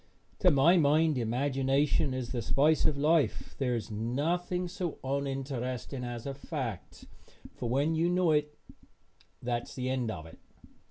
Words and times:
To 0.39 0.49
my 0.49 0.77
mind 0.77 1.15
imagination 1.19 2.11
is 2.11 2.31
the 2.31 2.41
spice 2.41 2.85
of 2.85 2.97
life. 2.97 3.53
There 3.59 3.75
is 3.75 3.91
nothing 3.91 4.67
so 4.67 4.97
uninteresting 5.03 6.03
as 6.03 6.25
a 6.25 6.33
fact, 6.33 7.05
for 7.53 7.69
when 7.69 7.93
you 7.93 8.09
know 8.09 8.31
it 8.31 8.57
that 9.43 9.69
is 9.69 9.75
the 9.75 9.91
end 9.91 10.09
of 10.09 10.25
it. 10.25 10.39